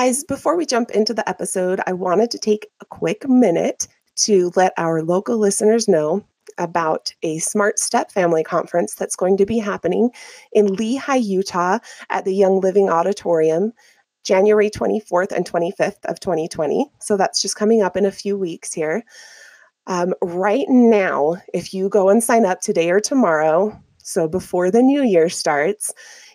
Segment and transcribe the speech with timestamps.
[0.00, 3.86] Guys, before we jump into the episode, I wanted to take a quick minute
[4.20, 6.24] to let our local listeners know
[6.56, 10.08] about a Smart Step Family Conference that's going to be happening
[10.52, 13.74] in Lehi, Utah at the Young Living Auditorium
[14.24, 16.90] January 24th and 25th of 2020.
[17.00, 19.04] So that's just coming up in a few weeks here.
[19.86, 24.82] Um, right now, if you go and sign up today or tomorrow, so before the
[24.82, 25.92] new year starts,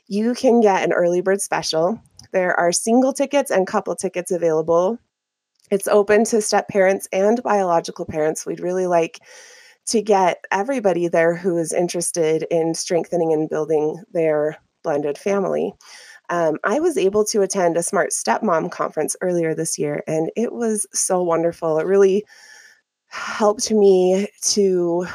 [0.08, 2.00] you can get an early bird special.
[2.36, 5.00] There are single tickets and couple tickets available.
[5.72, 8.46] It's open to step parents and biological parents.
[8.46, 9.22] We'd really like
[9.86, 15.72] to get everybody there who is interested in strengthening and building their blended family.
[16.30, 20.52] Um, I was able to attend a Smart Stepmom conference earlier this year, and it
[20.52, 21.80] was so wonderful.
[21.80, 22.26] It really
[23.08, 25.08] helped me to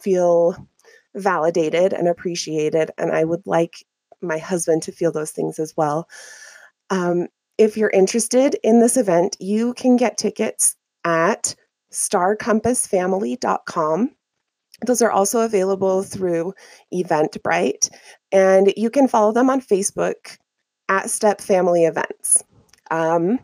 [0.00, 0.68] feel
[1.14, 3.86] validated and appreciated, and I would like
[4.22, 6.08] my husband to feel those things as well.
[6.90, 7.28] Um,
[7.58, 11.54] if you're interested in this event, you can get tickets at
[11.92, 14.10] starcompassfamily.com.
[14.84, 16.52] Those are also available through
[16.92, 17.88] Eventbrite,
[18.30, 20.36] and you can follow them on Facebook
[20.88, 22.44] at Step Family Events.
[22.90, 23.38] Um,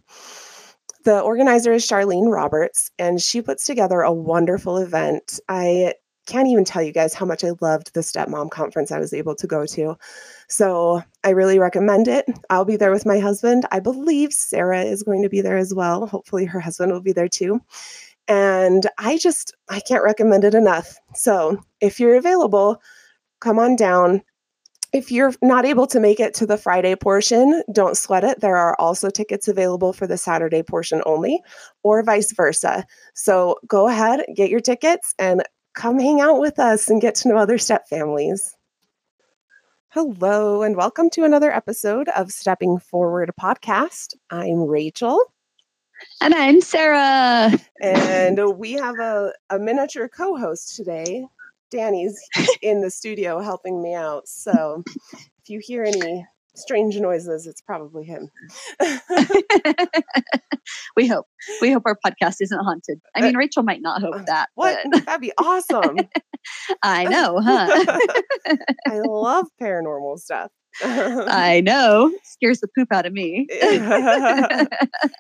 [1.04, 5.40] the organizer is Charlene Roberts, and she puts together a wonderful event.
[5.48, 5.94] I
[6.26, 9.34] can't even tell you guys how much I loved the Stepmom conference I was able
[9.36, 9.96] to go to.
[10.48, 12.26] So I really recommend it.
[12.50, 13.66] I'll be there with my husband.
[13.72, 16.06] I believe Sarah is going to be there as well.
[16.06, 17.60] Hopefully, her husband will be there too.
[18.28, 20.96] And I just, I can't recommend it enough.
[21.14, 22.80] So if you're available,
[23.40, 24.22] come on down.
[24.92, 28.40] If you're not able to make it to the Friday portion, don't sweat it.
[28.40, 31.40] There are also tickets available for the Saturday portion only,
[31.82, 32.86] or vice versa.
[33.14, 35.42] So go ahead, get your tickets, and
[35.74, 38.56] come hang out with us and get to know other step families.
[39.88, 44.14] Hello, and welcome to another episode of Stepping Forward podcast.
[44.30, 45.18] I'm Rachel.
[46.20, 47.52] And I'm Sarah.
[47.80, 51.26] And we have a, a miniature co host today.
[51.70, 52.20] Danny's
[52.62, 54.28] in the studio helping me out.
[54.28, 54.84] So
[55.14, 58.28] if you hear any strange noises, it's probably him.
[60.96, 61.26] we hope.
[61.60, 63.00] We hope our podcast isn't haunted.
[63.14, 64.48] I uh, mean, Rachel might not hope uh, that.
[64.54, 64.78] What?
[64.90, 65.06] But...
[65.06, 65.96] That'd be awesome.
[66.82, 67.98] I know, huh?
[68.86, 70.50] I love paranormal stuff.
[70.82, 72.10] I know.
[72.24, 73.46] Scares the poop out of me.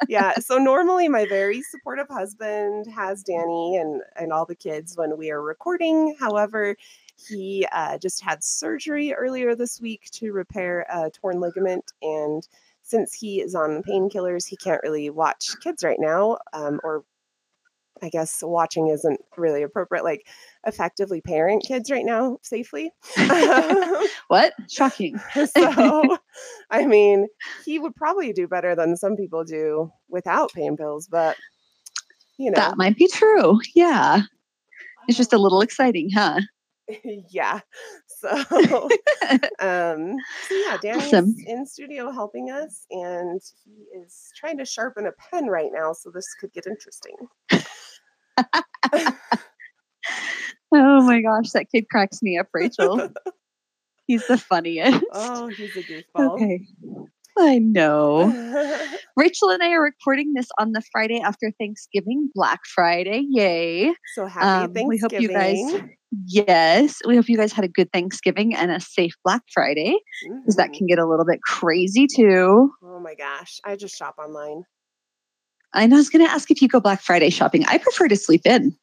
[0.08, 0.38] yeah.
[0.38, 5.30] So normally my very supportive husband has Danny and and all the kids when we
[5.30, 6.16] are recording.
[6.18, 6.76] However,
[7.28, 12.46] he uh, just had surgery earlier this week to repair a torn ligament and
[12.82, 17.04] since he is on painkillers, he can't really watch kids right now, um, or
[18.02, 20.02] I guess watching isn't really appropriate.
[20.02, 20.26] Like
[20.66, 22.90] effectively parent kids right now safely.
[24.28, 24.52] what?
[24.68, 25.18] Shocking.
[25.34, 26.18] so,
[26.70, 27.28] I mean,
[27.64, 31.36] he would probably do better than some people do without pain pills, but
[32.38, 32.56] you know.
[32.56, 33.60] That might be true.
[33.74, 34.22] Yeah.
[35.06, 36.40] It's just a little exciting, huh?
[37.30, 37.60] yeah.
[38.06, 38.28] So,
[39.58, 40.16] um,
[40.48, 41.34] so yeah, Danny's awesome.
[41.46, 46.10] in studio helping us, and he is trying to sharpen a pen right now, so
[46.10, 47.16] this could get interesting.
[50.74, 53.08] oh my gosh, that kid cracks me up, Rachel.
[54.06, 55.04] he's the funniest.
[55.12, 56.34] Oh, he's a goofball.
[56.34, 56.66] Okay.
[57.38, 58.28] I know.
[59.16, 63.24] Rachel and I are recording this on the Friday after Thanksgiving, Black Friday.
[63.28, 63.92] Yay.
[64.14, 64.88] So happy um, Thanksgiving.
[64.88, 65.82] We hope you guys,
[66.26, 70.56] yes, we hope you guys had a good Thanksgiving and a safe Black Friday because
[70.56, 70.56] mm-hmm.
[70.56, 72.70] that can get a little bit crazy too.
[72.82, 73.60] Oh my gosh.
[73.64, 74.64] I just shop online.
[75.74, 77.64] I know I was going to ask if you go Black Friday shopping.
[77.66, 78.76] I prefer to sleep in.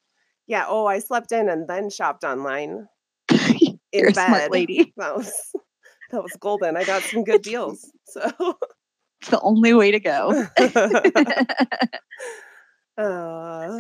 [0.48, 0.66] Yeah.
[0.68, 2.88] Oh, I slept in and then shopped online.
[3.92, 4.24] In You're bed.
[4.24, 4.94] a smart lady.
[4.98, 5.32] That was
[6.12, 6.78] that was golden.
[6.78, 7.92] I got some good deals.
[8.06, 8.30] So
[9.22, 10.46] it's the only way to go.
[12.98, 13.80] uh,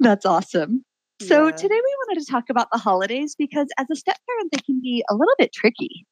[0.00, 0.84] That's awesome.
[1.22, 1.52] So yeah.
[1.52, 4.80] today we wanted to talk about the holidays because as a step parent, they can
[4.82, 6.06] be a little bit tricky.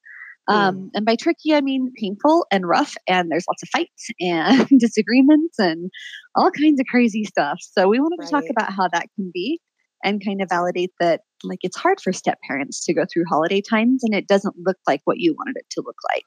[0.49, 0.91] Um, mm.
[0.95, 5.59] And by tricky, I mean painful and rough, and there's lots of fights and disagreements
[5.59, 5.91] and
[6.35, 7.59] all kinds of crazy stuff.
[7.61, 8.27] So we wanted right.
[8.27, 9.61] to talk about how that can be
[10.03, 13.61] and kind of validate that like it's hard for step parents to go through holiday
[13.61, 16.27] times and it doesn't look like what you wanted it to look like.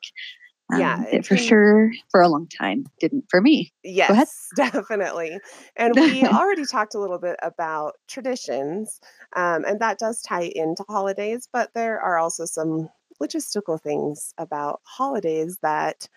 [0.73, 3.71] Um, yeah, it for sure for a long time didn't for me.
[3.83, 5.39] Yes, definitely.
[5.77, 8.99] And we already talked a little bit about traditions,
[9.35, 12.89] um, and that does tie into holidays, but there are also some
[13.21, 16.09] logistical things about holidays that,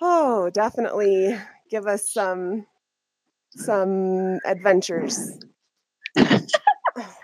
[0.00, 1.38] oh, definitely
[1.70, 2.66] give us some
[3.54, 5.38] some adventures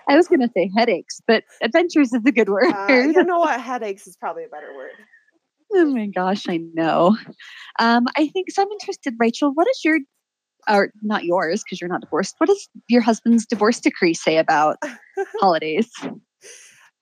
[0.09, 2.73] I was going to say headaches, but adventures is a good word.
[2.73, 3.61] Uh, you know what?
[3.61, 4.93] Headaches is probably a better word.
[5.73, 7.17] Oh my gosh, I know.
[7.79, 8.63] Um, I think so.
[8.63, 9.53] I'm interested, Rachel.
[9.53, 9.99] What is your,
[10.69, 12.37] or not yours, because you're not divorced.
[12.39, 14.79] What does your husband's divorce decree say about
[15.41, 15.91] holidays?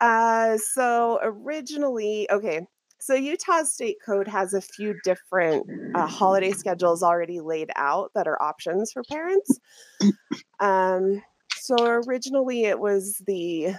[0.01, 2.67] Uh, so originally, okay,
[3.01, 5.65] so Utah State Code has a few different
[5.95, 9.59] uh, holiday schedules already laid out that are options for parents.
[10.59, 11.23] Um,
[11.67, 13.75] so originally it was the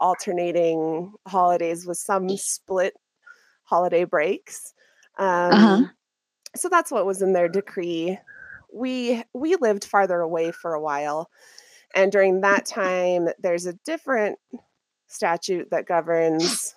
[0.00, 2.94] alternating holidays with some split
[3.62, 4.74] holiday breaks.
[5.16, 5.84] Um, uh-huh.
[6.56, 8.18] So that's what was in their decree.
[8.72, 11.30] We we lived farther away for a while,
[11.94, 14.38] and during that time, there's a different
[15.06, 16.74] statute that governs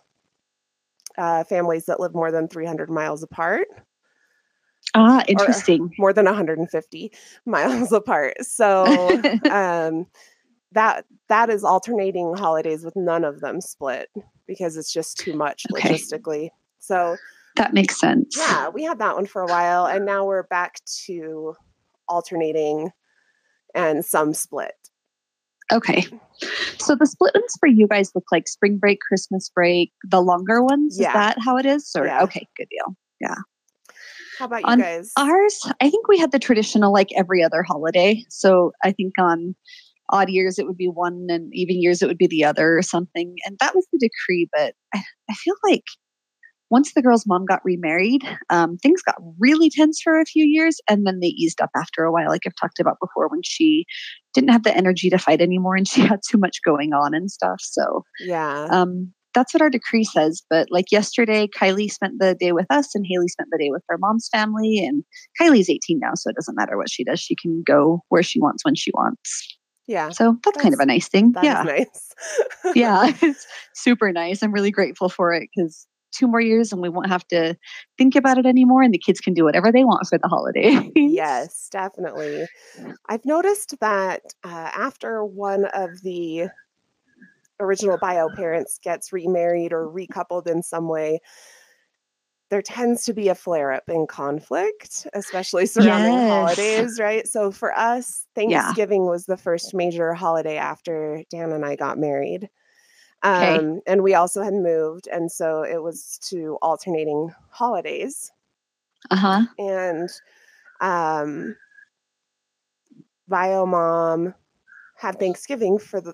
[1.17, 3.67] uh, families that live more than 300 miles apart.
[4.93, 5.93] Ah, interesting.
[5.99, 7.11] More than 150
[7.45, 8.35] miles apart.
[8.41, 8.85] So
[9.51, 10.07] um,
[10.71, 14.09] that that is alternating holidays with none of them split
[14.47, 15.89] because it's just too much okay.
[15.89, 16.49] logistically.
[16.79, 17.17] So
[17.55, 18.35] that makes sense.
[18.37, 21.55] Yeah, we had that one for a while, and now we're back to
[22.07, 22.91] alternating
[23.75, 24.73] and some split.
[25.71, 26.05] Okay.
[26.79, 30.61] So the split ones for you guys look like spring break, Christmas break, the longer
[30.61, 30.97] ones.
[30.99, 31.09] Yeah.
[31.09, 31.91] Is that how it is?
[31.95, 32.23] Or yeah.
[32.23, 32.95] okay, good deal.
[33.21, 33.35] Yeah.
[34.41, 35.11] How about you on guys?
[35.19, 38.25] Ours, I think we had the traditional like every other holiday.
[38.29, 39.55] So I think on
[40.09, 42.81] odd years it would be one and even years it would be the other or
[42.81, 43.35] something.
[43.45, 44.49] And that was the decree.
[44.51, 45.83] But I, I feel like
[46.71, 50.79] once the girl's mom got remarried, um, things got really tense for a few years
[50.89, 53.85] and then they eased up after a while, like I've talked about before, when she
[54.33, 57.29] didn't have the energy to fight anymore and she had too much going on and
[57.29, 57.59] stuff.
[57.61, 58.69] So, yeah.
[58.71, 60.41] Um, that's what our decree says.
[60.49, 63.83] But like yesterday, Kylie spent the day with us and Haley spent the day with
[63.89, 64.79] her mom's family.
[64.79, 65.03] And
[65.39, 67.19] Kylie's 18 now, so it doesn't matter what she does.
[67.19, 69.57] She can go where she wants when she wants.
[69.87, 70.09] Yeah.
[70.09, 71.33] So that's, that's kind of a nice thing.
[71.41, 71.63] yeah.
[71.63, 72.13] nice.
[72.75, 73.11] yeah.
[73.21, 74.41] It's super nice.
[74.41, 77.55] I'm really grateful for it because two more years and we won't have to
[77.97, 80.91] think about it anymore and the kids can do whatever they want for the holiday.
[80.95, 82.45] yes, definitely.
[83.07, 86.49] I've noticed that uh, after one of the
[87.61, 91.19] original bio parents gets remarried or recoupled in some way,
[92.49, 96.29] there tends to be a flare up in conflict, especially surrounding yes.
[96.29, 97.25] holidays, right?
[97.25, 99.09] So for us, Thanksgiving yeah.
[99.09, 102.49] was the first major holiday after Dan and I got married.
[103.23, 103.81] Um, okay.
[103.87, 105.07] And we also had moved.
[105.07, 108.31] And so it was to alternating holidays.
[109.09, 109.41] Uh huh.
[109.57, 110.09] And
[110.81, 111.55] um,
[113.29, 114.33] bio mom
[114.97, 116.13] had Thanksgiving for the,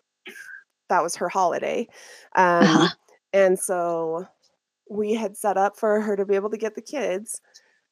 [0.89, 1.87] that was her holiday.
[2.35, 2.89] Um, uh-huh.
[3.33, 4.25] And so
[4.89, 7.41] we had set up for her to be able to get the kids.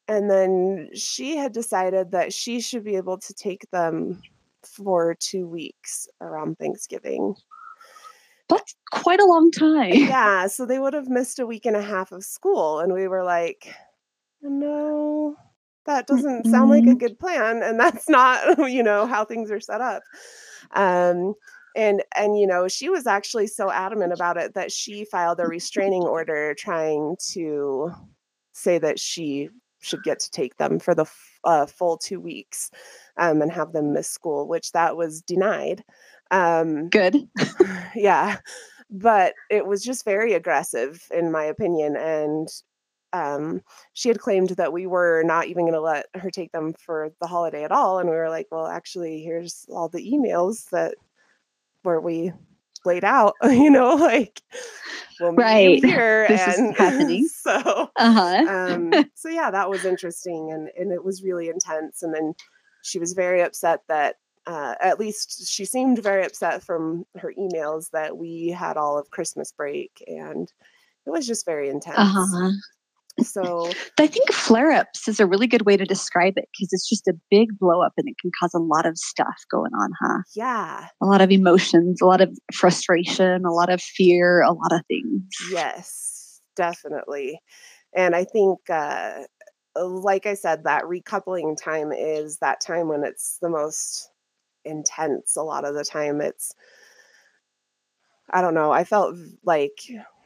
[0.07, 4.21] And then she had decided that she should be able to take them
[4.63, 7.35] for two weeks around Thanksgiving.
[8.49, 9.93] That's quite a long time.
[9.93, 10.47] Yeah.
[10.47, 12.79] So they would have missed a week and a half of school.
[12.79, 13.73] And we were like,
[14.41, 15.35] no,
[15.85, 16.51] that doesn't mm-hmm.
[16.51, 17.63] sound like a good plan.
[17.63, 20.03] And that's not, you know, how things are set up.
[20.75, 21.33] Um,
[21.75, 25.45] and and you know she was actually so adamant about it that she filed a
[25.45, 27.91] restraining order trying to
[28.53, 29.49] say that she
[29.81, 31.05] should get to take them for the
[31.43, 32.71] uh, full two weeks
[33.17, 35.83] um, and have them miss school which that was denied
[36.31, 37.27] um, Good.
[37.95, 38.37] yeah.
[38.89, 41.95] But it was just very aggressive, in my opinion.
[41.95, 42.47] And
[43.13, 43.61] um,
[43.93, 47.11] she had claimed that we were not even going to let her take them for
[47.19, 47.99] the holiday at all.
[47.99, 50.95] And we were like, well, actually, here's all the emails that
[51.85, 52.31] where we
[52.85, 54.41] laid out, you know, like
[55.19, 57.27] we'll right here this and is happening.
[57.27, 58.45] So, uh-huh.
[58.47, 62.03] um, so yeah, that was interesting, and and it was really intense.
[62.03, 62.33] And then
[62.83, 64.15] she was very upset that
[64.47, 69.09] uh, at least she seemed very upset from her emails that we had all of
[69.09, 70.51] Christmas break and
[71.05, 71.97] it was just very intense.
[71.97, 72.51] Uh-huh.
[73.21, 76.89] So I think flare ups is a really good way to describe it because it's
[76.89, 79.91] just a big blow up and it can cause a lot of stuff going on,
[80.01, 80.21] huh?
[80.35, 80.87] Yeah.
[81.01, 84.81] A lot of emotions, a lot of frustration, a lot of fear, a lot of
[84.87, 85.23] things.
[85.51, 87.39] Yes, definitely.
[87.95, 89.21] And I think, uh,
[89.77, 94.09] like I said, that recoupling time is that time when it's the most
[94.65, 96.53] intense a lot of the time it's
[98.31, 99.77] i don't know i felt like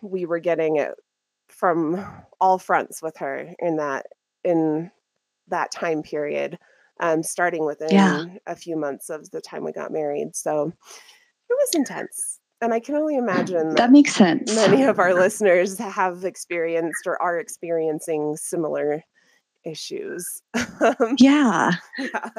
[0.02, 0.96] we were getting it
[1.60, 2.06] from
[2.40, 4.06] all fronts with her in that
[4.44, 4.90] in
[5.50, 6.58] that time period
[7.02, 8.24] um starting within yeah.
[8.48, 10.72] a few months of the time we got married so
[11.50, 15.14] it was intense and i can only imagine that, that makes sense many of our
[15.20, 19.04] listeners have experienced or are experiencing similar
[19.66, 20.42] issues
[21.18, 21.72] yeah.
[22.00, 22.30] yeah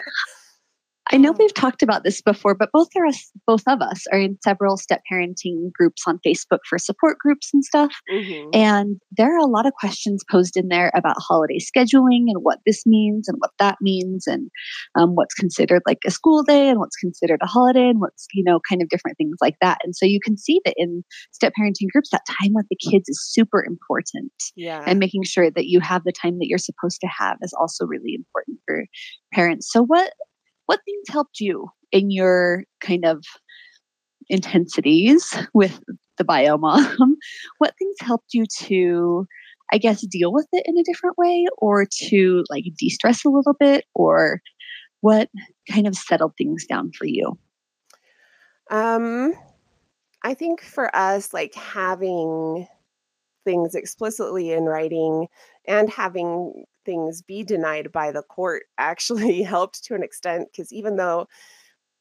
[1.12, 4.20] I know we've talked about this before, but both of us, both of us, are
[4.20, 7.92] in several step parenting groups on Facebook for support groups and stuff.
[8.12, 8.50] Mm-hmm.
[8.54, 12.58] And there are a lot of questions posed in there about holiday scheduling and what
[12.64, 14.50] this means and what that means, and
[14.96, 18.44] um, what's considered like a school day and what's considered a holiday, and what's you
[18.44, 19.78] know kind of different things like that.
[19.82, 21.02] And so you can see that in
[21.32, 24.32] step parenting groups, that time with the kids is super important.
[24.54, 27.54] Yeah, and making sure that you have the time that you're supposed to have is
[27.58, 28.84] also really important for
[29.32, 29.68] parents.
[29.72, 30.12] So what
[30.70, 33.24] what things helped you in your kind of
[34.28, 35.80] intensities with
[36.16, 37.14] the biomom?
[37.58, 39.26] what things helped you to,
[39.72, 43.30] I guess, deal with it in a different way or to like de stress a
[43.30, 43.84] little bit?
[43.96, 44.40] Or
[45.00, 45.28] what
[45.68, 47.36] kind of settled things down for you?
[48.70, 49.34] Um,
[50.22, 52.68] I think for us, like having
[53.44, 55.26] things explicitly in writing
[55.66, 60.96] and having things be denied by the court actually helped to an extent because even
[60.96, 61.26] though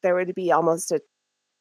[0.01, 1.01] there would be almost a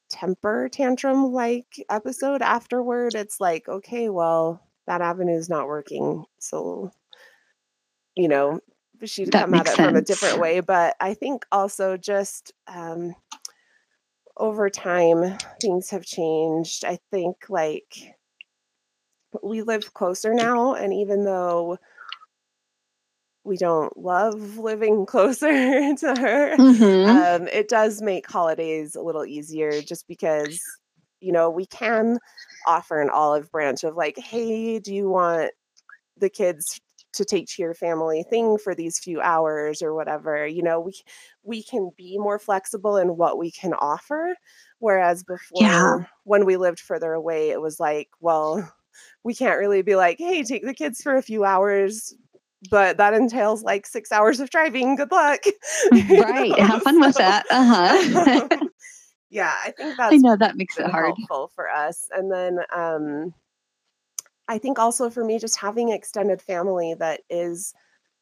[0.09, 6.25] temper tantrum like episode afterward, it's like, okay, well, that avenue is not working.
[6.39, 6.91] So,
[8.17, 8.61] you know,
[9.05, 9.77] she'd that come at it sense.
[9.77, 10.61] from a different way.
[10.61, 13.15] But I think also just um,
[14.37, 16.85] over time, things have changed.
[16.85, 18.17] I think like
[19.43, 20.75] we live closer now.
[20.75, 21.79] And even though
[23.45, 26.57] we don't love living closer to her.
[26.57, 27.11] Mm-hmm.
[27.11, 30.61] Um, it does make holidays a little easier just because,
[31.21, 32.19] you know, we can
[32.67, 35.53] offer an olive branch of like, hey, do you want
[36.17, 36.81] the kids
[37.15, 40.47] to take to your family thing for these few hours or whatever?
[40.47, 40.93] You know, we
[41.43, 44.35] we can be more flexible in what we can offer.
[44.79, 45.97] Whereas before, yeah.
[46.25, 48.71] when we lived further away, it was like, well,
[49.25, 52.15] we can't really be like, hey, take the kids for a few hours
[52.71, 54.97] but that entails like six hours of driving.
[54.97, 55.41] Good luck.
[55.93, 56.59] right.
[56.59, 57.47] Have fun with that.
[57.51, 58.49] Uh huh.
[59.31, 60.15] yeah, I think that's.
[60.15, 61.15] I know that makes it hard.
[61.17, 63.35] Helpful for us, and then um,
[64.49, 67.75] I think also for me, just having extended family that is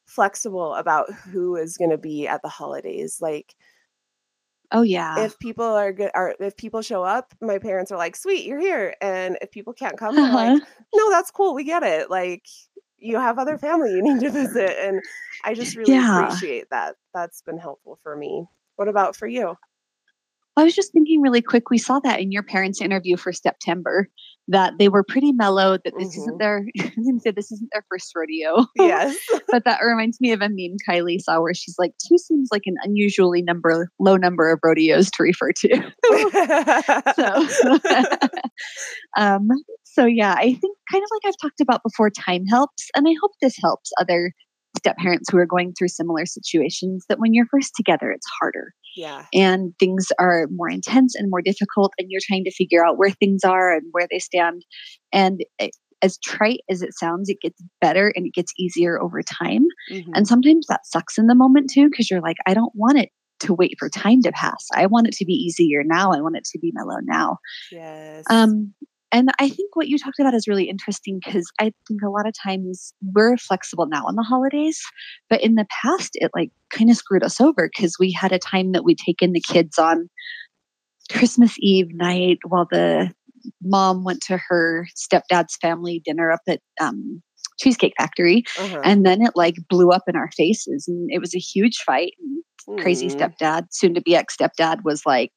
[0.05, 3.55] flexible about who is going to be at the holidays, like.
[4.73, 5.21] Oh yeah.
[5.21, 8.59] If people are good, or if people show up, my parents are like, "Sweet, you're
[8.59, 10.35] here," and if people can't come, uh-huh.
[10.35, 10.63] like.
[10.93, 11.55] "No, that's cool.
[11.55, 12.11] We get it.
[12.11, 12.43] Like,
[12.99, 15.01] you have other family you need to visit and
[15.45, 16.25] i just really yeah.
[16.25, 18.45] appreciate that that's been helpful for me
[18.77, 19.57] what about for you
[20.59, 21.69] I was just thinking really quick.
[21.69, 24.09] We saw that in your parents' interview for September
[24.49, 25.73] that they were pretty mellow.
[25.73, 26.21] That this mm-hmm.
[26.21, 26.65] isn't their.
[27.19, 28.67] Say this isn't their first rodeo.
[28.77, 29.17] Yes,
[29.49, 32.63] but that reminds me of a meme Kylie saw where she's like, two seems like
[32.65, 35.93] an unusually number low number of rodeos to refer to.
[37.17, 37.79] so,
[39.19, 39.49] um,
[39.97, 43.15] so yeah, I think kind of like I've talked about before, time helps, and I
[43.21, 44.33] hope this helps other
[44.77, 48.75] step parents who are going through similar situations that when you're first together, it's harder.
[48.95, 49.25] Yeah.
[49.33, 53.11] And things are more intense and more difficult, and you're trying to figure out where
[53.11, 54.65] things are and where they stand.
[55.13, 59.23] And it, as trite as it sounds, it gets better and it gets easier over
[59.23, 59.65] time.
[59.91, 60.13] Mm-hmm.
[60.15, 63.09] And sometimes that sucks in the moment too, because you're like, I don't want it
[63.41, 64.67] to wait for time to pass.
[64.75, 66.13] I want it to be easier now.
[66.13, 67.39] I want it to be mellow now.
[67.73, 68.25] Yes.
[68.31, 68.75] Um,
[69.13, 72.27] and I think what you talked about is really interesting because I think a lot
[72.27, 74.81] of times we're flexible now on the holidays,
[75.31, 78.39] but in the past, it like kind of screwed us over because we had a
[78.39, 80.09] time that we'd taken the kids on
[81.11, 83.13] Christmas Eve night while the
[83.63, 87.23] mom went to her stepdad's family dinner up at um,
[87.61, 88.43] Cheesecake Factory.
[88.59, 88.81] Uh-huh.
[88.83, 92.13] And then it like blew up in our faces and it was a huge fight.
[92.19, 93.17] And crazy mm.
[93.17, 95.31] stepdad, soon to be ex stepdad, was like,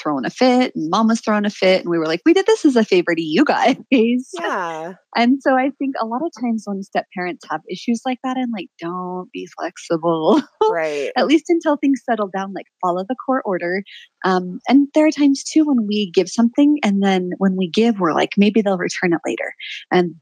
[0.00, 2.46] throwing a fit and mom was throwing a fit and we were like we did
[2.46, 3.76] this as a favor to you guys.
[4.38, 4.94] Yeah.
[5.16, 8.36] And so i think a lot of times when step parents have issues like that
[8.36, 11.10] i'm like don't be flexible right.
[11.16, 13.82] at least until things settle down like follow the court order
[14.26, 18.00] um, and there are times too when we give something and then when we give
[18.00, 19.54] we're like maybe they'll return it later
[19.90, 20.14] and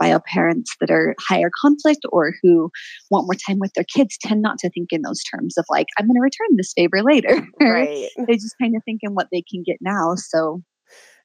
[0.00, 2.70] bio parents that are higher conflict or who
[3.10, 5.86] want more time with their kids tend not to think in those terms of like,
[5.98, 7.46] I'm going to return this favor later.
[7.60, 8.08] Right.
[8.26, 10.14] they just kind of think in what they can get now.
[10.14, 10.62] So,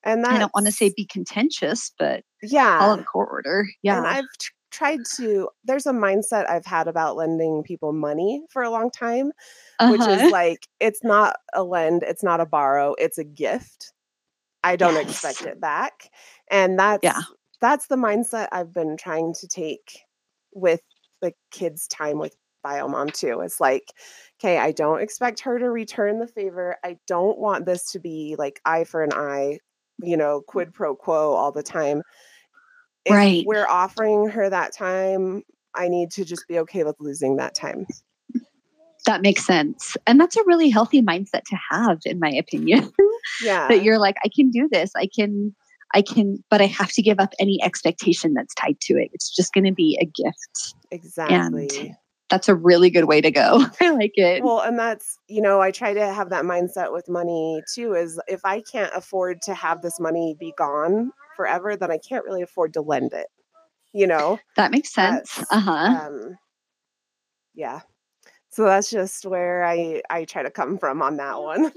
[0.04, 3.66] and I don't want to say be contentious, but yeah, follow the court order.
[3.82, 4.00] Yeah.
[4.00, 4.26] And I've
[4.74, 9.32] tried to, there's a mindset I've had about lending people money for a long time,
[9.80, 9.92] uh-huh.
[9.92, 10.30] which is uh-huh.
[10.32, 13.94] like, it's not a lend, it's not a borrow, it's a gift.
[14.66, 15.10] I don't yes.
[15.10, 16.10] expect it back.
[16.50, 17.22] And that's yeah
[17.64, 20.02] that's the mindset I've been trying to take
[20.52, 20.82] with
[21.22, 23.40] the kids' time with Biomom too.
[23.40, 23.94] It's like,
[24.38, 26.76] okay, I don't expect her to return the favor.
[26.84, 29.60] I don't want this to be like eye for an eye,
[30.02, 32.02] you know, quid pro quo all the time.
[33.06, 33.44] If right.
[33.46, 35.44] we're offering her that time,
[35.76, 37.86] I need to just be okay with losing that time.
[39.06, 39.98] That makes sense.
[40.08, 42.92] And that's a really healthy mindset to have, in my opinion.
[43.42, 43.68] Yeah.
[43.70, 44.92] that you're like, I can do this.
[44.96, 45.56] I can,
[45.96, 49.10] I can, but I have to give up any expectation that's tied to it.
[49.14, 50.76] It's just going to be a gift.
[50.92, 51.96] exactly.
[52.30, 53.66] That's a really good way to go.
[53.82, 54.44] I like it.
[54.44, 58.20] Well, and that's, you know, I try to have that mindset with money too is
[58.28, 62.42] if I can't afford to have this money be gone forever, then I can't really
[62.42, 63.28] afford to lend it.
[63.94, 64.40] You know?
[64.56, 65.44] that makes sense.
[65.52, 66.08] Uh huh.
[66.08, 66.38] Um
[67.54, 67.82] yeah.
[68.50, 71.72] So that's just where I I try to come from on that one.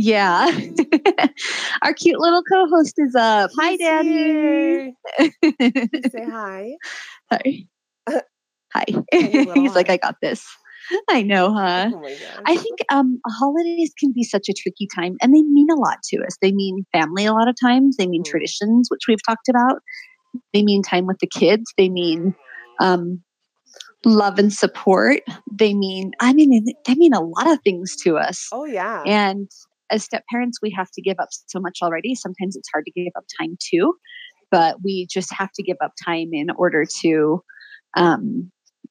[0.00, 0.46] Yeah.
[1.82, 3.50] Our cute little co-host is up.
[3.58, 4.94] Hi, He's Daddy.
[6.10, 6.76] Say hi.
[7.32, 7.66] Hi.
[8.74, 8.84] Hi.
[9.10, 9.90] He's like.
[9.90, 10.46] I got this.
[11.10, 11.90] I know, huh?
[11.94, 12.42] Oh.
[12.46, 15.98] I think um, holidays can be such a tricky time and they mean a lot
[16.10, 16.36] to us.
[16.40, 18.30] They mean family a lot of times, they mean Mhm.
[18.30, 19.80] traditions, which we've talked about.
[20.52, 22.34] They mean time with the kids, they mean
[22.80, 23.22] um,
[24.04, 25.20] love and support.
[25.52, 28.48] They mean, I mean, they mean a lot of things to us.
[28.52, 29.02] oh yeah.
[29.06, 29.48] And
[29.90, 32.14] as step parents, we have to give up so much already.
[32.14, 33.94] Sometimes it's hard to give up time too,
[34.50, 37.42] but we just have to give up time in order to,
[37.96, 38.50] um,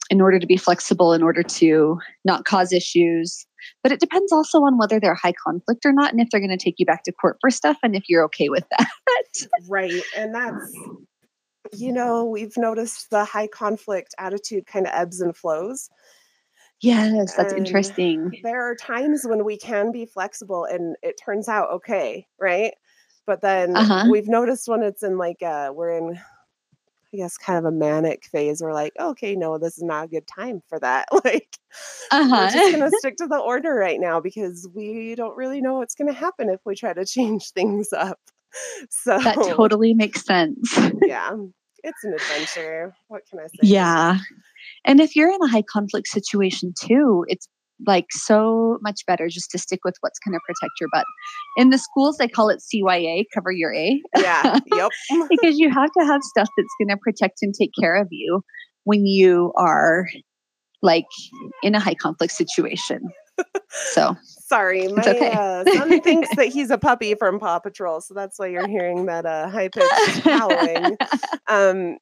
[0.09, 3.45] in order to be flexible, in order to not cause issues.
[3.83, 6.57] But it depends also on whether they're high conflict or not, and if they're going
[6.57, 8.89] to take you back to court for stuff, and if you're okay with that.
[9.67, 10.01] Right.
[10.15, 10.71] And that's,
[11.73, 15.89] you know, we've noticed the high conflict attitude kind of ebbs and flows.
[16.81, 18.39] yes, that's And interesting.
[18.43, 22.73] There are times when we can be flexible and it turns out okay, right?
[23.25, 24.05] But then Uh-huh.
[24.09, 26.19] we've noticed when it's in like uh we're in
[27.13, 30.07] I guess kind of a manic phase, we're like, okay, no, this is not a
[30.07, 31.07] good time for that.
[31.23, 31.57] Like
[32.11, 35.75] Uh we're just gonna stick to the order right now because we don't really know
[35.75, 38.19] what's gonna happen if we try to change things up.
[38.89, 40.77] So that totally makes sense.
[41.05, 41.31] yeah,
[41.83, 42.93] it's an adventure.
[43.07, 43.59] What can I say?
[43.63, 44.17] Yeah.
[44.85, 47.47] And if you're in a high conflict situation too, it's
[47.85, 51.05] like so much better just to stick with what's going to protect your butt.
[51.57, 54.59] In the schools, they call it CYA, cover your A, Yeah.
[54.73, 54.91] Yep.
[55.29, 58.41] because you have to have stuff that's going to protect and take care of you
[58.83, 60.07] when you are
[60.81, 61.05] like
[61.63, 63.01] in a high conflict situation.
[63.69, 64.15] So,
[64.47, 65.31] Sorry, my okay.
[65.31, 69.05] uh, son thinks that he's a puppy from Paw Patrol, so that's why you're hearing
[69.05, 70.97] that uh, high pitched howling.
[71.49, 71.97] Um,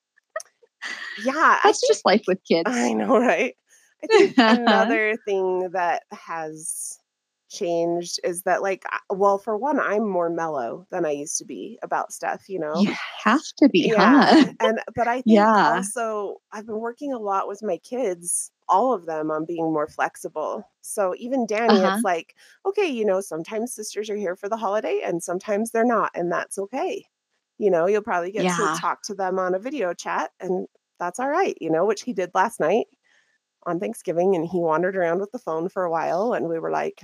[1.23, 2.63] yeah, that's think, just life with kids.
[2.67, 3.53] I know, right?
[4.05, 6.99] I think another thing that has
[7.49, 11.79] changed is that, like, well, for one, I'm more mellow than I used to be
[11.83, 12.49] about stuff.
[12.49, 14.51] You know, You have to be, yeah, huh?
[14.61, 15.65] and but I think Yeah.
[15.65, 19.87] also I've been working a lot with my kids, all of them, on being more
[19.87, 20.69] flexible.
[20.81, 21.85] So even Danny, Uh-huh.
[21.85, 25.85] it's like, okay, you know, sometimes sisters are here for the holiday, and sometimes they're
[25.85, 27.05] not, and that's okay.
[27.57, 28.55] You know, you'll probably get Yeah.
[28.55, 30.67] to talk to them on a video chat, and
[30.99, 31.57] that's all right.
[31.61, 32.87] You know, which he did last night
[33.65, 36.71] on Thanksgiving, and he wandered around with the phone for a while, and we were
[36.71, 37.01] like,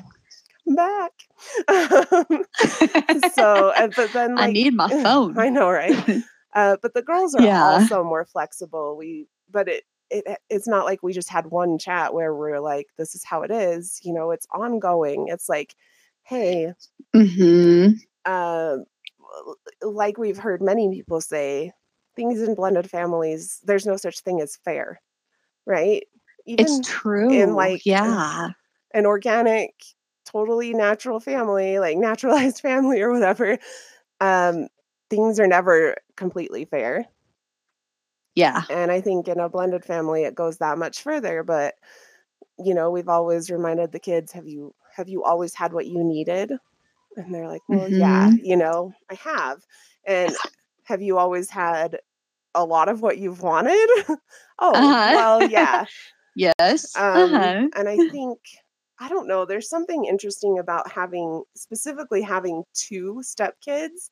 [0.66, 1.12] come back.
[3.34, 5.38] So, but then like I need my phone.
[5.38, 5.96] I know, right?
[6.54, 7.62] Uh, but the girls are Yeah.
[7.62, 8.96] also more flexible.
[8.98, 12.88] We, but it, it, it's not like we just had one chat where we're like,
[12.98, 14.00] this is how it is.
[14.04, 15.28] You know, it's ongoing.
[15.30, 15.76] It's like,
[16.24, 16.74] hey,
[17.14, 17.92] hmm
[18.26, 18.78] uh,
[19.82, 21.72] like we've heard many people say,
[22.16, 25.02] things in blended families, there's no such thing as fair,
[25.66, 26.04] right?
[26.46, 27.32] Even It's true.
[27.32, 28.50] In like, yeah.
[28.94, 29.72] an organic,
[30.26, 33.58] totally natural family, like naturalized family or whatever,
[34.20, 34.68] um,
[35.10, 37.06] things are never completely fair.
[38.36, 38.64] Yeah.
[38.70, 41.76] And I think in a blended family it goes that much further, but
[42.60, 46.04] you know, we've always reminded the kids, have you have you always had what you
[46.04, 46.52] needed?
[47.18, 49.66] And they're like, Well, yeah, you know, I have.
[50.06, 50.34] And
[50.84, 52.00] have you always had
[52.56, 53.88] a lot of what you've wanted?
[54.60, 55.12] oh, Uh-huh.
[55.16, 55.86] well, yeah.
[56.36, 56.96] Yes.
[56.96, 57.68] Um, uh-huh.
[57.76, 58.40] And I think,
[59.00, 64.10] I don't know, there's something interesting about having, specifically having two stepkids,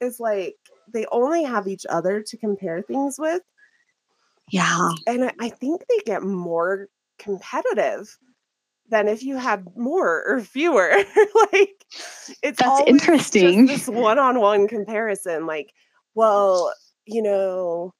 [0.00, 0.56] is like
[0.92, 3.42] they only have each other to compare things with.
[4.50, 4.90] Yeah.
[5.06, 8.16] And I, I think they get more competitive
[8.88, 10.90] than if you had more or fewer.
[11.52, 11.84] like,
[12.42, 13.66] it's That's interesting.
[13.66, 15.46] Just this one on one comparison.
[15.46, 15.72] Like,
[16.14, 16.72] well,
[17.04, 17.92] you know,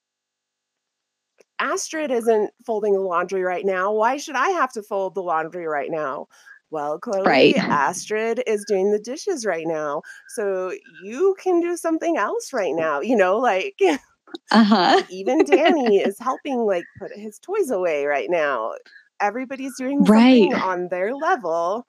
[1.59, 3.92] Astrid isn't folding the laundry right now.
[3.92, 6.27] Why should I have to fold the laundry right now?
[6.71, 7.57] Well, Chloe, Right.
[7.71, 10.03] Astrid is doing the dishes right now.
[10.29, 13.01] So you can do something else right now.
[13.01, 13.79] You know, like
[14.51, 15.03] Uh-huh.
[15.11, 18.73] even Danny is helping like put his toys away right now.
[19.21, 20.53] Everybody's doing Right.
[20.55, 21.87] on their level.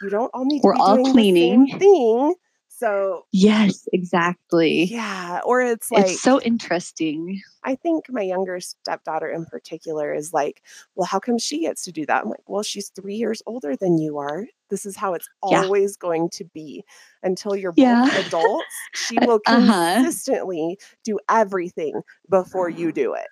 [0.00, 1.66] You don't all need to We're be all cleaning.
[1.68, 2.34] same thing.
[2.78, 4.84] So yes, exactly.
[4.84, 7.40] Yeah, or it's like it's so interesting.
[7.64, 10.62] I think my younger stepdaughter in particular is like,
[10.94, 12.22] well, how come she gets to do that?
[12.22, 14.46] I'm like, well, she's three years older than you are.
[14.70, 15.62] This is how it's Yeah.
[15.64, 16.84] always going to be
[17.24, 18.04] until you're both Yeah.
[18.16, 18.74] adults.
[18.94, 19.94] She will Uh-huh.
[20.02, 23.26] consistently do everything before you do it.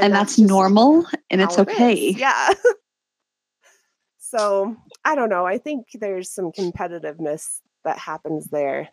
[0.00, 2.10] And, that's, just normal and it's how it okay.
[2.10, 2.52] Yeah.
[4.18, 5.46] so I don't know.
[5.46, 8.90] I think there's some competitiveness that happens there.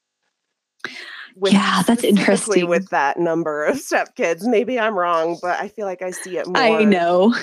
[1.44, 2.70] Yeah, that's interesting.
[2.70, 6.48] With that number of stepkids, maybe I'm wrong, but I feel like I see it
[6.48, 7.36] more I know.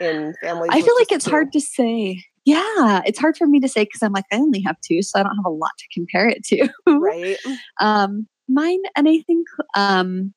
[0.00, 0.70] in families.
[0.72, 1.30] I feel like it's two.
[1.30, 2.24] hard to say.
[2.44, 5.18] Yeah, it's hard for me to say because I'm like, I only have two, so
[5.18, 6.68] I don't have a lot to compare it to.
[6.88, 7.36] right?
[7.80, 10.34] Um, mine, and I think um,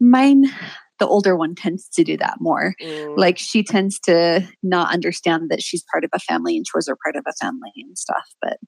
[0.00, 0.46] mine,
[0.98, 2.74] the older one tends to do that more.
[2.82, 3.16] Mm.
[3.16, 6.96] Like she tends to not understand that she's part of a family and chores are
[7.04, 8.24] part of a family and stuff.
[8.42, 8.58] But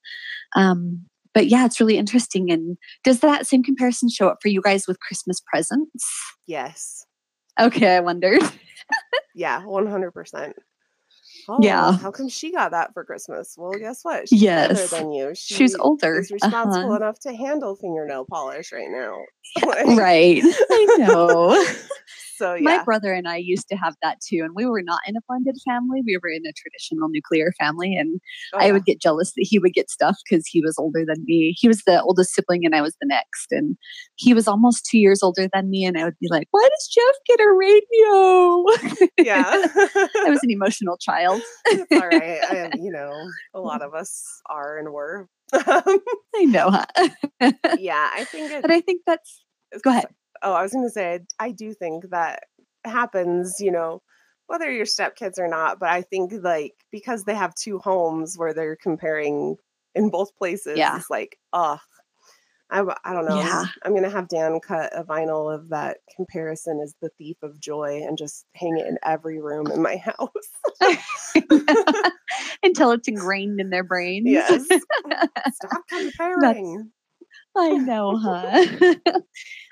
[0.57, 2.51] um but yeah, it's really interesting.
[2.51, 6.05] And does that same comparison show up for you guys with Christmas presents?
[6.47, 7.05] Yes.
[7.61, 8.43] Okay, I wondered.
[9.35, 10.53] yeah, 100%
[11.49, 11.93] oh, yeah.
[11.93, 13.55] How come she got that for Christmas?
[13.57, 14.29] Well, guess what?
[14.29, 14.93] She's yes.
[14.93, 15.35] older than you.
[15.35, 16.23] She she's older.
[16.23, 16.97] She's responsible uh-huh.
[16.97, 19.17] enough to handle fingernail polish right now.
[19.57, 20.43] Yeah, right.
[20.45, 21.67] I know.
[22.37, 22.63] so yeah.
[22.63, 24.41] My brother and I used to have that too.
[24.43, 26.03] And we were not in a blended family.
[26.07, 27.97] We were in a traditional nuclear family.
[27.97, 28.21] And
[28.55, 31.25] oh, I would get jealous that he would get stuff because he was older than
[31.25, 31.55] me.
[31.59, 33.49] He was the oldest sibling and I was the next.
[33.51, 33.77] And
[34.17, 35.85] he was almost two years older than me.
[35.85, 38.65] And I would be like, why does Jeff get a radio?
[39.19, 39.45] Yeah.
[39.45, 41.38] I was an emotional child.
[41.67, 42.41] it's all right.
[42.43, 43.13] I, you know,
[43.55, 45.29] a lot of us are and were.
[45.53, 45.99] Um,
[46.37, 46.71] I know.
[46.71, 46.87] Huh?
[47.79, 49.45] yeah, I think it, but I think that's,
[49.83, 50.07] go ahead.
[50.43, 52.45] Oh, I was going to say, I do think that
[52.85, 54.03] happens, you know,
[54.47, 55.79] whether you're stepkids or not.
[55.81, 59.57] But I think, like, because they have two homes where they're comparing
[59.95, 60.97] in both places, Yeah.
[60.97, 61.81] it's like, ugh.
[62.71, 63.39] I, I don't know.
[63.39, 63.65] Yeah.
[63.83, 67.59] I'm going to have Dan cut a vinyl of that comparison as the thief of
[67.59, 70.29] joy and just hang it in every room in my house.
[72.63, 74.27] Until it's ingrained in their brains.
[74.29, 74.67] yes.
[75.53, 76.91] Stop comparing.
[77.57, 78.51] I know, huh?
[79.09, 79.23] and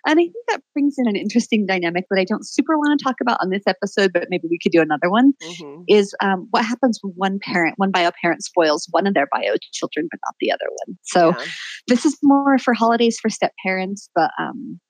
[0.07, 3.17] I think that brings in an interesting dynamic that I don't super want to talk
[3.21, 5.33] about on this episode, but maybe we could do another one.
[5.43, 5.85] Mhm.
[5.89, 9.55] Is um, what happens when one parent, one bio parent spoils one of their bio
[9.73, 10.99] children, but not the other one.
[11.05, 11.45] So Yeah.
[11.89, 14.81] this is more for holidays for step parents, but um,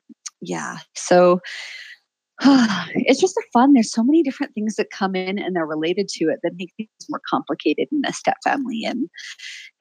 [0.40, 0.78] yeah.
[0.94, 1.40] So
[2.42, 3.72] it's just a fun.
[3.72, 6.72] There's so many different things that come in and they're related to it that make
[6.76, 8.82] things more complicated in a step family.
[8.84, 9.08] And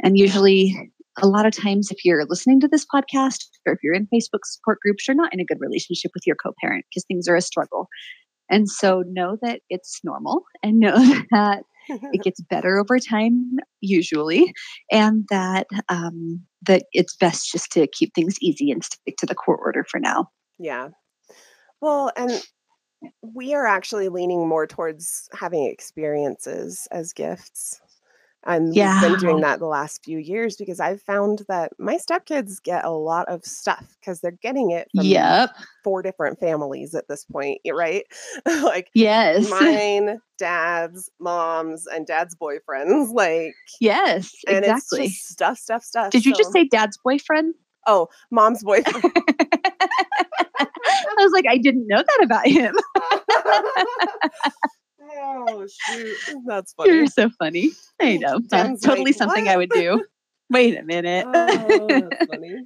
[0.02, 3.94] and usually a lot of times if you're listening to this podcast or if you're
[3.94, 7.28] in Facebook support groups, you're not in a good relationship with your co-parent because things
[7.28, 7.88] are a struggle.
[8.50, 10.96] And so know that it's normal and know
[11.32, 14.54] that it gets better over time usually
[14.92, 19.36] and that um, that it's best just to keep things easy and stick to the
[19.36, 20.90] court order for now Yeah.
[21.82, 22.42] Well, and
[23.22, 27.82] we are actually leaning more towards having experiences as gifts.
[28.46, 32.62] And we've been doing that the last few years because I've found that my stepkids
[32.62, 35.52] get a lot of stuff because they're getting it from yep
[35.84, 38.06] four different families at this point, right?
[38.46, 43.14] like yes mine, dad's, mom's, and dad's boyfriends.
[43.14, 46.12] Like, yes and exactly it's just stuff, stuff, stuff.
[46.12, 47.56] did you just say dad's boyfriend
[47.88, 49.04] Oh, mom's boyfriend.
[50.58, 52.74] i was like i didn't know that about him
[55.26, 56.94] oh shoot, that's funny.
[56.94, 60.04] you're so funny i know That's totally like, something i would do
[60.50, 62.10] wait a minute oh.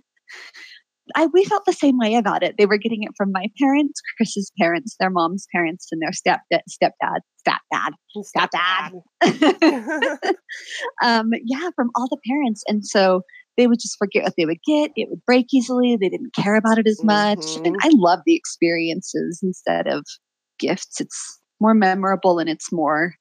[1.16, 2.54] I we felt the same way about it.
[2.60, 6.62] They were getting it from my parents, Chris's parents, their mom's parents, and their stepdad,
[6.70, 7.94] stepdad, stepdad,
[9.26, 10.34] stepdad.
[11.04, 13.22] um, yeah, from all the parents, and so
[13.58, 14.92] they would just forget what they would get.
[14.96, 15.98] It would break easily.
[16.00, 17.80] They didn't care about it as much, and Mhm.
[17.86, 20.06] I love the experiences instead of
[20.60, 21.02] gifts.
[21.02, 23.14] It's more memorable and it's more.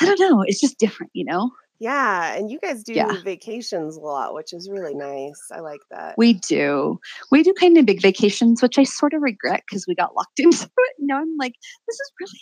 [0.00, 0.42] I don't know.
[0.46, 1.50] It's just different, you know.
[1.78, 3.12] Yeah, and you guys do Yeah.
[3.24, 5.40] vacations a lot, which is really nice.
[5.52, 6.14] I like that.
[6.16, 7.00] We do.
[7.32, 10.38] We do kind of big vacations, which I sort of regret because we got locked
[10.38, 10.94] into it.
[11.00, 11.54] Now I'm like,
[11.88, 12.40] this is really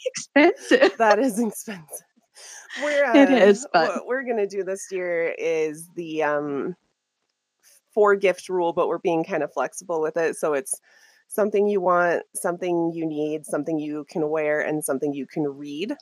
[0.51, 0.99] expensive.
[0.99, 2.07] that is expensive.
[2.83, 6.77] We're, uh, It is, but- what we're gonna do this year is the um
[7.95, 10.37] four gift rule, but we're being kind of flexible with it.
[10.37, 10.75] So it's
[11.31, 15.95] something you want, something you need, something you can wear, and something you can read.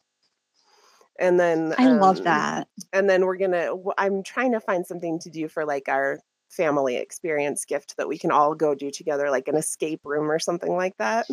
[1.20, 2.68] And then I love um, that.
[2.92, 6.96] and then we're gonna I'm trying to find something to do for like our family
[6.96, 10.74] experience gift that we can all go do together like an escape room or something
[10.74, 11.26] like that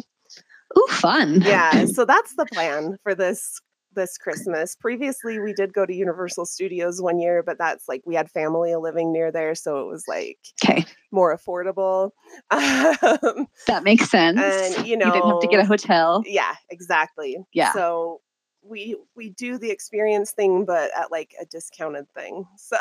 [0.77, 1.41] Ooh, fun.
[1.41, 3.62] yeah so that's the plan for this
[3.95, 4.75] this Christmas.
[4.75, 8.75] Previously, we did go to Universal Studios one year, but that's like we had family
[8.75, 12.12] living near there, so it was like okay more affordable.
[12.51, 14.39] Um, that makes sense.
[14.39, 16.23] And you know, you didn't have to get a hotel.
[16.25, 17.38] Yeah, exactly.
[17.53, 17.73] Yeah.
[17.73, 18.21] So
[18.62, 22.45] we we do the experience thing, but at like a discounted thing.
[22.58, 22.77] So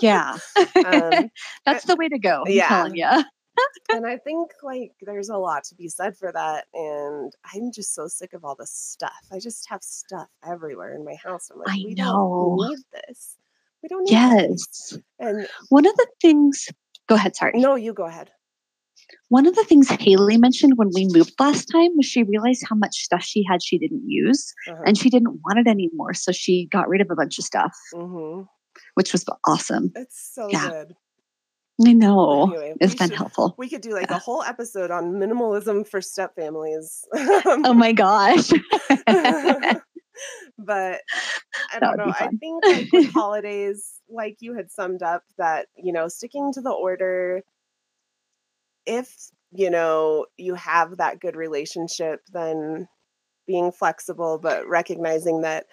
[0.00, 0.38] yeah,
[0.86, 1.30] um,
[1.64, 2.44] that's the way to go.
[2.86, 3.22] I'm yeah.
[3.90, 6.66] And I think like there's a lot to be said for that.
[6.72, 9.12] And I'm just so sick of all the stuff.
[9.32, 11.50] I just have stuff everywhere in my house.
[11.52, 12.56] I'm like, I we know.
[12.58, 13.36] don't need this.
[13.82, 14.12] We don't need this.
[14.12, 14.66] yes.
[14.90, 14.98] This.
[15.20, 16.68] And one of the things
[17.08, 17.52] go ahead, sorry.
[17.54, 18.30] No, you go ahead.
[19.28, 22.76] One of the things Haley mentioned when we moved last time was she realized how
[22.76, 24.82] much stuff she had she didn't use uh-huh.
[24.86, 26.14] and she didn't want it anymore.
[26.14, 28.42] So she got rid of a bunch of stuff, mm-hmm.
[28.94, 29.92] which was awesome.
[29.94, 30.68] It's so yeah.
[30.68, 30.94] good.
[31.84, 32.44] I know.
[32.52, 33.54] Anyway, it's been should, helpful.
[33.58, 34.16] We could do like yeah.
[34.16, 37.04] a whole episode on minimalism for step families.
[37.14, 38.50] oh my gosh.
[40.58, 41.00] but
[41.72, 42.12] I don't know.
[42.18, 46.60] I think like with holidays, like you had summed up, that, you know, sticking to
[46.60, 47.42] the order,
[48.86, 49.12] if,
[49.52, 52.88] you know, you have that good relationship, then
[53.46, 55.66] being flexible, but recognizing that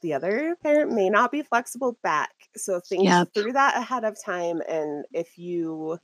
[0.00, 2.30] the other parent may not be flexible back.
[2.56, 3.28] So think yep.
[3.34, 4.62] through that ahead of time.
[4.68, 5.98] And if you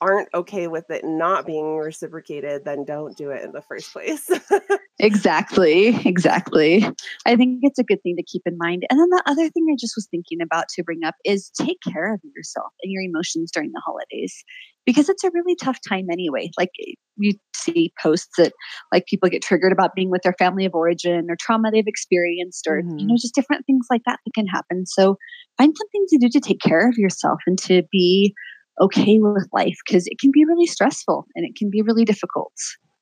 [0.00, 4.30] aren't okay with it not being reciprocated, then don't do it in the first place.
[4.98, 5.88] exactly.
[6.06, 6.84] Exactly.
[7.26, 8.84] I think it's a good thing to keep in mind.
[8.88, 11.78] And then the other thing I just was thinking about to bring up is take
[11.86, 14.42] care of yourself and your emotions during the holidays
[14.86, 16.50] because it's a really tough time anyway.
[16.58, 16.70] Like
[17.16, 18.52] you see posts that
[18.92, 22.66] like people get triggered about being with their family of origin or trauma they've experienced
[22.66, 22.98] or mm-hmm.
[22.98, 24.86] you know just different things like that that can happen.
[24.86, 25.16] So
[25.58, 28.34] find something to do to take care of yourself and to be
[28.80, 32.52] okay with life because it can be really stressful and it can be really difficult.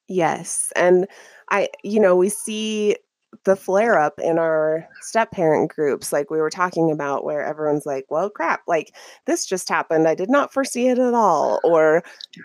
[0.08, 0.72] Yes.
[0.74, 1.06] And
[1.50, 2.96] I, you know, we see
[3.44, 7.84] the flare up in our step parent groups, like we were talking about, where everyone's
[7.84, 8.94] like, well, crap, like
[9.26, 10.08] this just happened.
[10.08, 11.60] I did not foresee it at all.
[11.62, 12.02] Or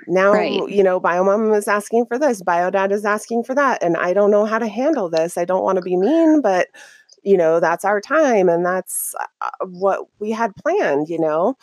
[0.07, 0.67] now, right.
[0.69, 3.81] you know, bio mom is asking for this, bio dad is asking for that.
[3.81, 5.37] And I don't know how to handle this.
[5.37, 6.67] I don't want to be mean, but,
[7.23, 11.57] you know, that's our time and that's uh, what we had planned, you know?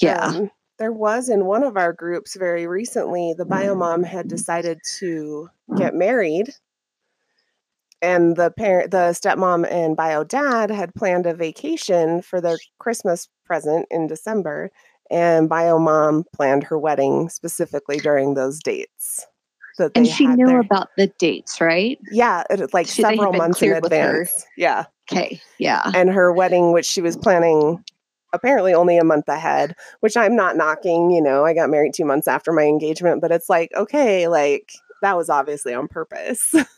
[0.00, 0.26] Yeah.
[0.26, 4.80] Um, there was in one of our groups very recently, the bio mom had decided
[4.98, 6.54] to get married
[8.02, 13.28] and the parent the stepmom and bio dad had planned a vacation for their christmas
[13.44, 14.70] present in december
[15.10, 19.26] and bio mom planned her wedding specifically during those dates
[19.94, 21.98] and she knew about the dates right?
[22.10, 24.44] Yeah it, like she, several months in advance.
[24.56, 24.86] Yeah.
[25.10, 25.90] Okay yeah.
[25.94, 27.84] And her wedding which she was planning
[28.32, 32.04] apparently only a month ahead which i'm not knocking you know i got married two
[32.04, 36.54] months after my engagement but it's like okay like that was obviously on purpose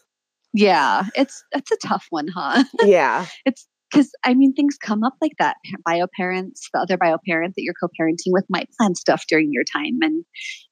[0.52, 2.64] Yeah, it's that's a tough one, huh?
[2.84, 3.26] Yeah.
[3.44, 5.56] it's because I mean things come up like that.
[5.84, 9.64] Bio parents, the other bio parent that you're co-parenting with might plan stuff during your
[9.64, 10.24] time and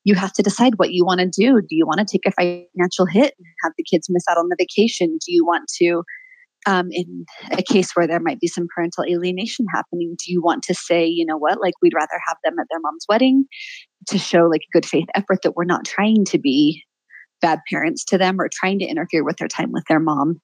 [0.05, 1.61] you have to decide what you want to do.
[1.61, 4.49] Do you want to take a financial hit and have the kids miss out on
[4.49, 5.19] the vacation?
[5.25, 6.03] Do you want to
[6.67, 10.64] um, in a case where there might be some parental alienation happening, do you want
[10.64, 13.45] to say, you know what, like we'd rather have them at their mom's wedding
[14.09, 16.83] to show like good faith effort that we're not trying to be
[17.40, 20.40] bad parents to them or trying to interfere with their time with their mom.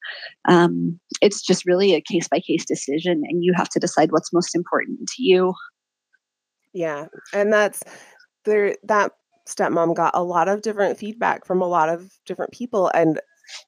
[0.48, 4.32] Um, it's just really a case by case decision, and you have to decide what's
[4.32, 5.54] most important to you.
[6.72, 7.82] Yeah, and that's
[8.44, 8.76] there.
[8.84, 9.12] That
[9.48, 13.20] stepmom got a lot of different feedback from a lot of different people, and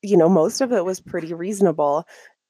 [0.02, 2.06] you know, most of it was pretty reasonable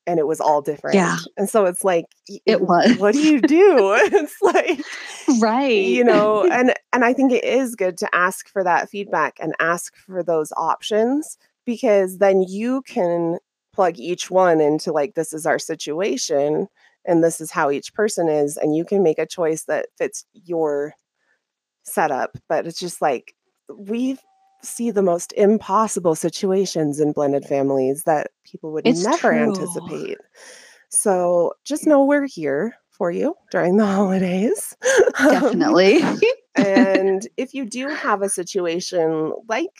[0.07, 0.95] and it was all different.
[0.95, 1.17] Yeah.
[1.37, 2.07] And so it's like
[2.47, 2.97] it was.
[2.99, 3.95] What do you do?
[4.13, 4.81] it's like
[5.41, 5.71] right.
[5.71, 9.55] You know, and and I think it is good to ask for that feedback and
[9.61, 13.37] ask for those options because then you can
[13.75, 16.69] plug each one into like this is our situation
[17.05, 20.25] and this is how each person is and you can make a choice that fits
[20.33, 20.95] your
[21.83, 23.35] setup, but it's just like
[23.77, 24.21] we've
[24.63, 29.39] see the most impossible situations in blended families that people would it's never true.
[29.39, 30.17] anticipate.
[30.89, 34.77] So just know we're here for you during the holidays.
[35.19, 36.01] Um, Definitely.
[36.55, 39.71] and if you do have a situation like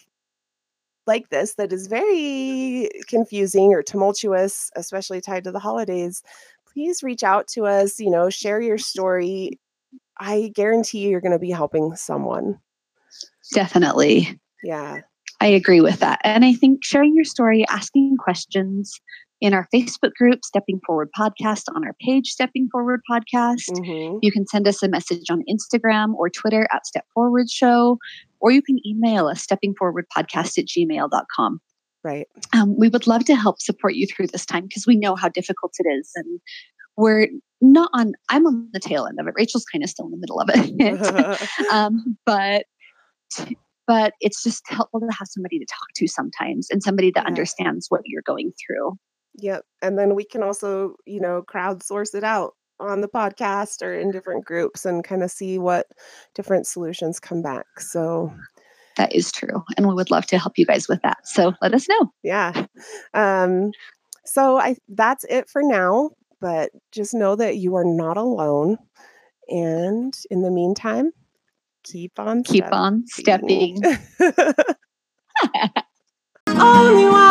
[1.07, 6.23] like this that is very confusing or tumultuous, especially tied to the holidays,
[6.73, 9.61] please reach out to us, you know, share your story.
[10.19, 12.59] I guarantee you're going to be helping someone.
[13.55, 14.41] Definitely.
[14.65, 15.03] Yeah.
[15.41, 16.21] I agree with that.
[16.25, 19.01] And I think sharing your story, asking questions
[19.41, 23.71] in our Facebook group, Stepping Forward Podcast, on our page, Stepping Forward Podcast.
[23.71, 24.19] Mm-hmm.
[24.23, 27.99] You can send us a message on Instagram or Twitter at Step Forward Show,
[28.41, 31.61] or you can email us, steppingforwardpodcast at gmail.com.
[32.03, 32.29] Right.
[32.53, 35.29] Um, we would love to help support you through this time because we know how
[35.29, 36.11] difficult it is.
[36.15, 36.41] And
[36.97, 37.29] we're
[37.61, 39.35] not on, I'm on the tail end of it.
[39.37, 41.49] Rachel's kind of still in the middle of it.
[41.73, 42.65] um, but,
[43.89, 47.29] but it's just helpful to have somebody to talk to sometimes and somebody that yeah.
[47.29, 48.97] understands what you're going through.
[49.37, 49.65] Yep.
[49.83, 54.11] And then we can also, you know, crowdsource it out on the podcast or in
[54.11, 55.87] different groups and kind of see what
[56.35, 57.67] different solutions come back.
[57.79, 58.33] So
[58.97, 59.63] that is true.
[59.77, 61.27] And we would love to help you guys with that.
[61.27, 62.13] So let us know.
[62.23, 62.67] Yeah.
[63.15, 63.73] Um,
[64.25, 68.79] so I that's it for now, but just know that you are not alone.
[69.49, 71.13] And in the meantime,
[71.85, 72.79] keep on keep stepping.
[72.79, 73.83] on stepping.
[76.59, 77.26] Only want